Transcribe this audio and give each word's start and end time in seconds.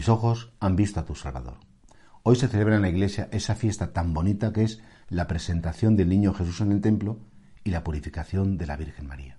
mis 0.00 0.08
ojos 0.08 0.50
han 0.60 0.76
visto 0.76 0.98
a 0.98 1.04
tu 1.04 1.14
Salvador. 1.14 1.58
Hoy 2.22 2.34
se 2.34 2.48
celebra 2.48 2.76
en 2.76 2.80
la 2.80 2.88
iglesia 2.88 3.28
esa 3.32 3.54
fiesta 3.54 3.92
tan 3.92 4.14
bonita 4.14 4.50
que 4.50 4.62
es 4.62 4.80
la 5.10 5.26
presentación 5.26 5.94
del 5.94 6.08
niño 6.08 6.32
Jesús 6.32 6.62
en 6.62 6.72
el 6.72 6.80
templo 6.80 7.18
y 7.64 7.70
la 7.70 7.84
purificación 7.84 8.56
de 8.56 8.66
la 8.66 8.78
Virgen 8.78 9.06
María. 9.06 9.36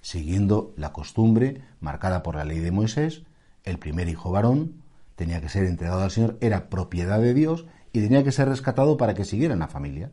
Siguiendo 0.00 0.74
la 0.76 0.92
costumbre 0.92 1.62
marcada 1.78 2.24
por 2.24 2.34
la 2.34 2.44
ley 2.44 2.58
de 2.58 2.72
Moisés, 2.72 3.22
el 3.62 3.78
primer 3.78 4.08
hijo 4.08 4.32
varón 4.32 4.82
tenía 5.14 5.40
que 5.40 5.48
ser 5.48 5.66
entregado 5.66 6.02
al 6.02 6.10
Señor, 6.10 6.36
era 6.40 6.68
propiedad 6.68 7.20
de 7.20 7.32
Dios 7.32 7.66
y 7.92 8.00
tenía 8.00 8.24
que 8.24 8.32
ser 8.32 8.48
rescatado 8.48 8.96
para 8.96 9.14
que 9.14 9.24
siguiera 9.24 9.54
en 9.54 9.60
la 9.60 9.68
familia. 9.68 10.10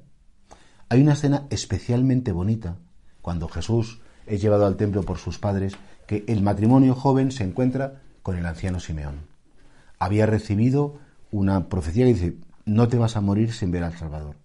Hay 0.90 1.02
una 1.02 1.14
escena 1.14 1.48
especialmente 1.50 2.32
bonita 2.32 2.78
cuando 3.24 3.48
Jesús 3.48 4.02
es 4.28 4.40
llevado 4.40 4.68
al 4.68 4.78
templo 4.78 5.02
por 5.02 5.18
sus 5.18 5.40
padres, 5.40 5.74
que 6.06 6.26
el 6.28 6.44
matrimonio 6.44 6.94
joven 6.94 7.32
se 7.32 7.44
encuentra 7.44 8.04
con 8.22 8.38
el 8.38 8.46
anciano 8.46 8.80
Simeón. 8.80 9.29
Había 10.00 10.26
recibido 10.26 10.98
una 11.32 11.70
profecía 11.70 12.06
que 12.06 12.14
dice, 12.14 12.38
no 12.66 12.88
te 12.88 12.98
vas 12.98 13.16
a 13.16 13.22
morir 13.22 13.54
sin 13.54 13.72
ver 13.72 13.84
al 13.84 13.98
Salvador. 13.98 14.36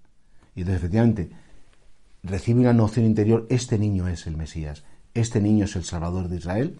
Y 0.54 0.60
entonces 0.60 0.82
efectivamente 0.82 1.30
recibe 2.22 2.60
una 2.60 2.72
noción 2.72 3.06
interior, 3.06 3.46
este 3.50 3.78
niño 3.78 4.08
es 4.08 4.26
el 4.26 4.36
Mesías, 4.36 4.84
este 5.14 5.40
niño 5.40 5.66
es 5.66 5.76
el 5.76 5.84
Salvador 5.84 6.28
de 6.28 6.36
Israel. 6.36 6.78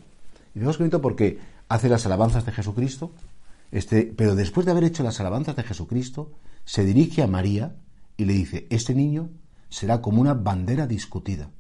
Y 0.55 0.59
vemos 0.59 0.79
bonito 0.79 1.01
porque 1.01 1.39
hace 1.69 1.89
las 1.89 2.07
alabanzas 2.07 2.47
de 2.47 2.53
Jesucristo, 2.53 3.13
este, 3.71 4.13
pero 4.17 4.35
después 4.35 4.67
de 4.67 4.73
haber 4.73 4.85
hecho 4.85 5.03
las 5.03 5.21
alabanzas 5.21 5.57
de 5.57 5.63
Jesucristo, 5.65 6.33
se 6.65 6.85
dirige 6.85 7.23
a 7.23 7.27
María 7.27 7.75
y 8.17 8.25
le 8.25 8.33
dice, 8.33 8.67
este 8.71 8.95
niño 8.95 9.31
será 9.69 10.01
como 10.01 10.21
una 10.21 10.35
bandera 10.35 10.87
discutida. 10.87 11.51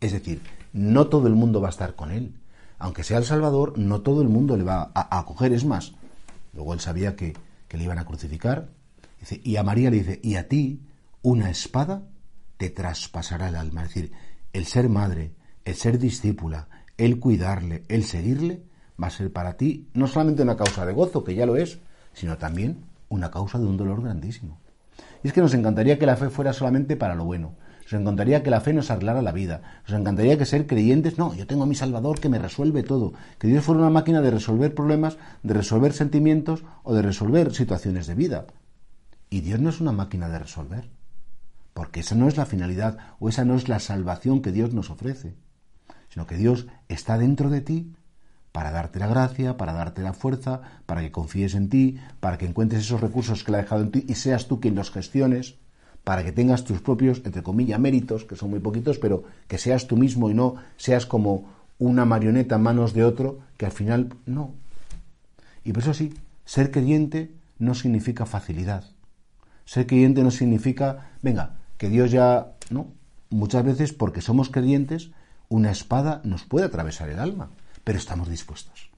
Es 0.00 0.12
decir, 0.12 0.40
no 0.72 1.08
todo 1.08 1.26
el 1.26 1.34
mundo 1.34 1.60
va 1.60 1.68
a 1.68 1.70
estar 1.70 1.94
con 1.94 2.10
él. 2.10 2.34
Aunque 2.78 3.04
sea 3.04 3.18
el 3.18 3.24
Salvador, 3.24 3.76
no 3.76 4.00
todo 4.00 4.22
el 4.22 4.28
mundo 4.28 4.56
le 4.56 4.64
va 4.64 4.90
a, 4.94 5.18
acoger. 5.18 5.52
Es 5.52 5.64
más, 5.64 5.94
luego 6.52 6.74
él 6.74 6.80
sabía 6.80 7.16
que, 7.16 7.34
que 7.68 7.76
le 7.76 7.84
iban 7.84 7.98
a 7.98 8.04
crucificar. 8.04 8.70
Dice, 9.18 9.40
y 9.42 9.56
a 9.56 9.62
María 9.62 9.90
le 9.90 9.98
dice, 9.98 10.20
y 10.22 10.36
a 10.36 10.48
ti 10.48 10.82
una 11.22 11.50
espada 11.50 12.02
te 12.56 12.70
traspasará 12.70 13.48
el 13.48 13.56
alma. 13.56 13.82
Es 13.82 13.88
decir, 13.88 14.12
el 14.52 14.66
ser 14.66 14.88
madre, 14.88 15.32
el 15.64 15.74
ser 15.74 15.98
discípula, 15.98 16.68
el 16.96 17.18
cuidarle, 17.18 17.84
el 17.88 18.04
seguirle, 18.04 18.62
va 19.02 19.06
a 19.06 19.10
ser 19.10 19.32
para 19.32 19.56
ti 19.56 19.88
no 19.94 20.06
solamente 20.06 20.42
una 20.42 20.56
causa 20.56 20.84
de 20.84 20.92
gozo, 20.92 21.24
que 21.24 21.34
ya 21.34 21.46
lo 21.46 21.56
es, 21.56 21.78
sino 22.12 22.36
también 22.38 22.84
una 23.08 23.30
causa 23.30 23.58
de 23.58 23.66
un 23.66 23.76
dolor 23.76 24.02
grandísimo. 24.02 24.60
Y 25.22 25.28
es 25.28 25.34
que 25.34 25.40
nos 25.40 25.54
encantaría 25.54 25.98
que 25.98 26.06
la 26.06 26.16
fe 26.16 26.30
fuera 26.30 26.52
solamente 26.52 26.96
para 26.96 27.14
lo 27.14 27.24
bueno. 27.24 27.54
Nos 27.90 28.00
encantaría 28.00 28.44
que 28.44 28.50
la 28.50 28.60
fe 28.60 28.72
nos 28.72 28.90
arreglara 28.90 29.20
la 29.20 29.32
vida. 29.32 29.62
Nos 29.88 29.98
encantaría 29.98 30.38
que 30.38 30.46
ser 30.46 30.68
creyentes, 30.68 31.18
no, 31.18 31.34
yo 31.34 31.46
tengo 31.48 31.64
a 31.64 31.66
mi 31.66 31.74
Salvador 31.74 32.20
que 32.20 32.28
me 32.28 32.38
resuelve 32.38 32.84
todo. 32.84 33.14
Que 33.38 33.48
Dios 33.48 33.64
fuera 33.64 33.80
una 33.80 33.90
máquina 33.90 34.20
de 34.20 34.30
resolver 34.30 34.74
problemas, 34.74 35.18
de 35.42 35.54
resolver 35.54 35.92
sentimientos 35.92 36.62
o 36.84 36.94
de 36.94 37.02
resolver 37.02 37.52
situaciones 37.52 38.06
de 38.06 38.14
vida. 38.14 38.46
Y 39.28 39.40
Dios 39.40 39.58
no 39.58 39.70
es 39.70 39.80
una 39.80 39.90
máquina 39.90 40.28
de 40.28 40.38
resolver. 40.38 40.88
Porque 41.74 42.00
esa 42.00 42.14
no 42.14 42.28
es 42.28 42.36
la 42.36 42.46
finalidad 42.46 42.98
o 43.18 43.28
esa 43.28 43.44
no 43.44 43.56
es 43.56 43.68
la 43.68 43.80
salvación 43.80 44.40
que 44.40 44.52
Dios 44.52 44.72
nos 44.72 44.90
ofrece. 44.90 45.34
Sino 46.10 46.28
que 46.28 46.36
Dios 46.36 46.68
está 46.88 47.18
dentro 47.18 47.50
de 47.50 47.60
ti 47.60 47.92
para 48.52 48.70
darte 48.70 49.00
la 49.00 49.08
gracia, 49.08 49.56
para 49.56 49.72
darte 49.72 50.02
la 50.02 50.12
fuerza, 50.12 50.60
para 50.86 51.00
que 51.00 51.10
confíes 51.10 51.54
en 51.54 51.68
ti, 51.68 51.98
para 52.20 52.38
que 52.38 52.46
encuentres 52.46 52.82
esos 52.82 53.00
recursos 53.00 53.42
que 53.42 53.50
le 53.50 53.58
ha 53.58 53.62
dejado 53.62 53.82
en 53.82 53.90
ti 53.90 54.04
y 54.08 54.14
seas 54.14 54.46
tú 54.46 54.60
quien 54.60 54.76
los 54.76 54.92
gestiones, 54.92 55.56
para 56.04 56.24
que 56.24 56.32
tengas 56.32 56.64
tus 56.64 56.80
propios, 56.80 57.22
entre 57.24 57.42
comillas, 57.42 57.78
méritos, 57.78 58.24
que 58.24 58.36
son 58.36 58.50
muy 58.50 58.60
poquitos, 58.60 58.98
pero 58.98 59.24
que 59.48 59.58
seas 59.58 59.86
tú 59.86 59.96
mismo 59.96 60.30
y 60.30 60.34
no 60.34 60.56
seas 60.76 61.06
como 61.06 61.50
una 61.78 62.04
marioneta 62.04 62.56
en 62.56 62.62
manos 62.62 62.92
de 62.94 63.04
otro, 63.04 63.40
que 63.56 63.66
al 63.66 63.72
final 63.72 64.14
no. 64.26 64.54
Y 65.64 65.72
por 65.72 65.82
eso 65.82 65.94
sí, 65.94 66.14
ser 66.44 66.70
creyente 66.70 67.34
no 67.58 67.74
significa 67.74 68.26
facilidad. 68.26 68.84
Ser 69.64 69.86
creyente 69.86 70.22
no 70.22 70.30
significa, 70.30 71.10
venga, 71.22 71.58
que 71.76 71.88
Dios 71.88 72.10
ya, 72.10 72.52
no. 72.70 72.88
Muchas 73.30 73.64
veces 73.64 73.92
porque 73.92 74.20
somos 74.20 74.50
creyentes, 74.50 75.10
una 75.48 75.70
espada 75.70 76.20
nos 76.24 76.44
puede 76.44 76.66
atravesar 76.66 77.08
el 77.08 77.18
alma 77.18 77.50
pero 77.84 77.98
estamos 77.98 78.28
dispuestos. 78.28 78.90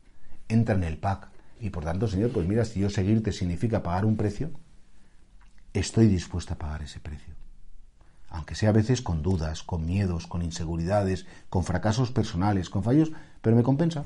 Entra 0.48 0.74
en 0.74 0.84
el 0.84 0.98
pack 0.98 1.28
y 1.60 1.70
por 1.70 1.84
tanto, 1.84 2.08
Señor, 2.08 2.30
pues 2.32 2.46
mira, 2.46 2.64
si 2.64 2.80
yo 2.80 2.90
seguirte 2.90 3.32
significa 3.32 3.82
pagar 3.82 4.04
un 4.04 4.16
precio, 4.16 4.50
estoy 5.72 6.08
dispuesto 6.08 6.54
a 6.54 6.58
pagar 6.58 6.82
ese 6.82 7.00
precio. 7.00 7.34
Aunque 8.28 8.54
sea 8.54 8.70
a 8.70 8.72
veces 8.72 9.02
con 9.02 9.22
dudas, 9.22 9.62
con 9.62 9.84
miedos, 9.84 10.26
con 10.26 10.42
inseguridades, 10.42 11.26
con 11.50 11.64
fracasos 11.64 12.10
personales, 12.10 12.70
con 12.70 12.82
fallos, 12.82 13.12
pero 13.42 13.56
me 13.56 13.62
compensa. 13.62 14.04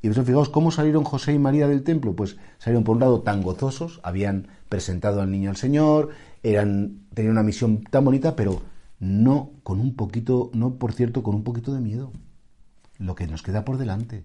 Y 0.00 0.08
vosotros 0.08 0.26
fijaos 0.26 0.48
cómo 0.48 0.70
salieron 0.70 1.04
José 1.04 1.34
y 1.34 1.38
María 1.38 1.68
del 1.68 1.82
templo. 1.82 2.14
Pues 2.14 2.36
salieron 2.58 2.84
por 2.84 2.94
un 2.94 3.00
lado 3.00 3.20
tan 3.22 3.42
gozosos, 3.42 4.00
habían 4.02 4.48
presentado 4.68 5.20
al 5.20 5.30
niño 5.30 5.50
al 5.50 5.56
Señor, 5.56 6.10
eran, 6.42 7.00
tenían 7.14 7.32
una 7.32 7.42
misión 7.42 7.82
tan 7.82 8.04
bonita, 8.04 8.36
pero 8.36 8.62
no 9.00 9.50
con 9.62 9.80
un 9.80 9.94
poquito, 9.94 10.50
no 10.54 10.74
por 10.74 10.92
cierto, 10.92 11.22
con 11.22 11.34
un 11.34 11.44
poquito 11.44 11.74
de 11.74 11.80
miedo 11.80 12.12
lo 12.98 13.14
que 13.14 13.26
nos 13.26 13.42
queda 13.42 13.64
por 13.64 13.78
delante, 13.78 14.24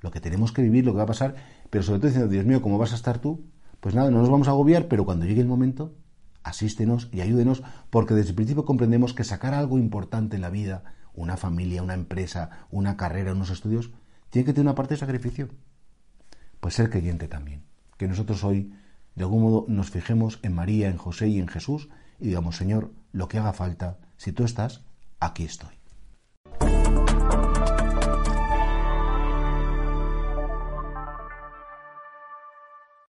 lo 0.00 0.10
que 0.10 0.20
tenemos 0.20 0.52
que 0.52 0.62
vivir, 0.62 0.84
lo 0.84 0.92
que 0.92 0.98
va 0.98 1.04
a 1.04 1.06
pasar, 1.06 1.34
pero 1.70 1.84
sobre 1.84 1.98
todo 1.98 2.08
diciendo, 2.08 2.30
Dios 2.30 2.46
mío, 2.46 2.62
¿cómo 2.62 2.78
vas 2.78 2.92
a 2.92 2.96
estar 2.96 3.18
tú? 3.18 3.44
Pues 3.80 3.94
nada, 3.94 4.10
no 4.10 4.18
nos 4.18 4.30
vamos 4.30 4.48
a 4.48 4.52
agobiar, 4.52 4.88
pero 4.88 5.04
cuando 5.04 5.26
llegue 5.26 5.42
el 5.42 5.46
momento, 5.46 5.92
asístenos 6.44 7.08
y 7.10 7.20
ayúdenos, 7.20 7.62
porque 7.90 8.14
desde 8.14 8.30
el 8.30 8.36
principio 8.36 8.64
comprendemos 8.64 9.14
que 9.14 9.24
sacar 9.24 9.54
algo 9.54 9.78
importante 9.78 10.36
en 10.36 10.42
la 10.42 10.50
vida, 10.50 10.84
una 11.14 11.36
familia, 11.36 11.82
una 11.82 11.94
empresa, 11.94 12.66
una 12.70 12.96
carrera, 12.96 13.32
unos 13.32 13.50
estudios, 13.50 13.90
tiene 14.30 14.46
que 14.46 14.52
tener 14.52 14.66
una 14.66 14.74
parte 14.74 14.94
de 14.94 15.00
sacrificio. 15.00 15.48
Pues 16.60 16.74
ser 16.74 16.90
creyente 16.90 17.28
también. 17.28 17.64
Que 17.96 18.08
nosotros 18.08 18.44
hoy, 18.44 18.72
de 19.14 19.24
algún 19.24 19.42
modo, 19.42 19.64
nos 19.68 19.90
fijemos 19.90 20.38
en 20.42 20.54
María, 20.54 20.88
en 20.88 20.96
José 20.96 21.28
y 21.28 21.38
en 21.38 21.48
Jesús 21.48 21.88
y 22.20 22.28
digamos, 22.28 22.56
Señor, 22.56 22.92
lo 23.12 23.28
que 23.28 23.38
haga 23.38 23.52
falta, 23.52 23.98
si 24.16 24.32
tú 24.32 24.44
estás, 24.44 24.82
aquí 25.20 25.44
estoy. 25.44 25.83